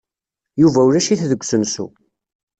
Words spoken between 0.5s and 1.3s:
Yuba ulac-it